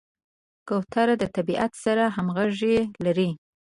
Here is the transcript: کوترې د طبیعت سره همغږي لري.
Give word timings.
کوترې 0.67 1.15
د 1.19 1.23
طبیعت 1.35 1.71
سره 1.83 2.03
همغږي 2.15 2.77
لري. 3.05 3.29